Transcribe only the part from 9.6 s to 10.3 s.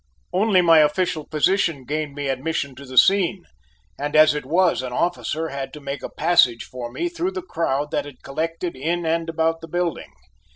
the building.